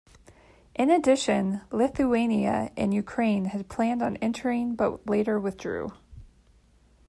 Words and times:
In 0.73 0.89
addition, 0.89 1.61
Lithuania 1.69 2.71
and 2.75 2.91
Ukraine 2.91 3.45
had 3.45 3.69
planned 3.69 4.01
on 4.01 4.17
entering 4.17 4.73
but 4.73 5.07
later 5.07 5.39
withdrew. 5.39 5.93